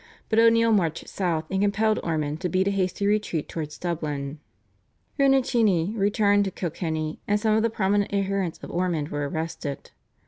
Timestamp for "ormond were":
8.71-9.29